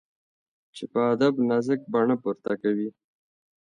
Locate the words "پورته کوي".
2.21-2.89